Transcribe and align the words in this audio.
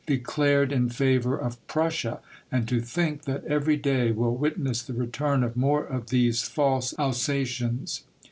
—declared 0.17 0.71
in 0.71 0.89
favor 0.89 1.37
of 1.37 1.59
Prussia; 1.67 2.19
and 2.51 2.67
to 2.67 2.81
think 2.81 3.25
that 3.25 3.45
every 3.45 3.77
day 3.77 4.11
will 4.11 4.35
witness 4.35 4.81
the 4.81 4.93
return 4.95 5.43
of 5.43 5.55
more 5.55 5.85
of 5.85 6.09
these 6.09 6.41
false 6.41 6.95
Alsatians 6.97 8.01